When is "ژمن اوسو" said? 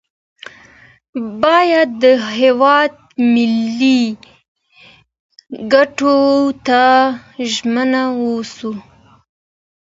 7.51-8.71